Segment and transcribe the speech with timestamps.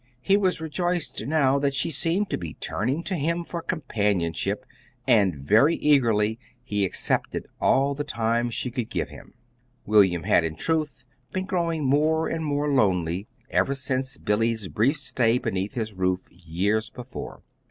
[0.19, 4.65] He was rejoiced now that she seemed to be turning to him for companionship;
[5.05, 9.35] and very eagerly he accepted all the time she could give him.
[9.85, 15.37] William had, in truth, been growing more and more lonely ever since Billy's brief stay
[15.37, 17.43] beneath his roof years before.